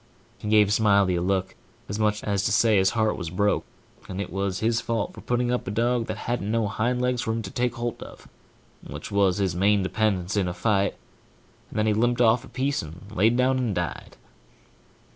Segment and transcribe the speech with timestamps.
[0.39, 1.53] He give Smiley a look,
[1.87, 3.65] as much as to say his heart was broke,
[4.09, 7.21] and it was his fault for putting up a dog that hadn't no hind legs
[7.21, 8.27] for him to take holt of,
[8.83, 10.95] which was his main dependence in a fight,
[11.69, 14.17] and then he limped off a piece and laid down and died.